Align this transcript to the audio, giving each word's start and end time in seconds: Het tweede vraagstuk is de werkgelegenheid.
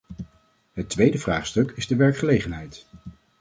Het 0.73 0.89
tweede 0.89 1.17
vraagstuk 1.17 1.71
is 1.71 1.87
de 1.87 1.95
werkgelegenheid. 1.95 2.87